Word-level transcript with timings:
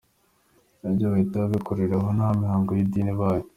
nabyo 0.81 1.05
bahita 1.11 1.35
babikorera 1.43 1.95
aho 1.99 2.09
nta 2.17 2.29
mihango 2.39 2.71
y’idini 2.73 3.11
ibaye. 3.15 3.45